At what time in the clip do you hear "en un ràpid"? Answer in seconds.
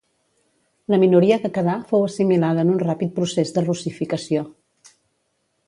2.65-3.13